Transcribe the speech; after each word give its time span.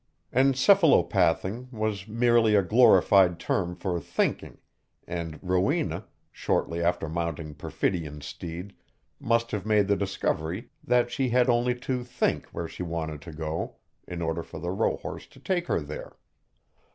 "Encephalopathing" 0.33 1.71
was 1.71 2.07
merely 2.07 2.55
a 2.55 2.63
glorified 2.63 3.39
term 3.39 3.75
for 3.75 3.99
"thinking," 3.99 4.57
and 5.05 5.37
Rowena, 5.43 6.07
shortly 6.31 6.81
after 6.81 7.07
mounting 7.07 7.53
Perfidion's 7.53 8.25
steed, 8.25 8.73
must 9.19 9.51
have 9.51 9.63
made 9.63 9.87
the 9.87 9.95
discovery 9.95 10.71
that 10.83 11.11
she 11.11 11.29
had 11.29 11.51
only 11.51 11.75
to 11.81 12.03
think 12.03 12.47
where 12.47 12.67
she 12.67 12.81
wanted 12.81 13.21
to 13.21 13.31
go 13.31 13.75
in 14.07 14.23
order 14.23 14.41
for 14.41 14.57
the 14.59 14.71
rohorse 14.71 15.27
to 15.27 15.39
take 15.39 15.67
her 15.67 15.79
there. 15.81 16.17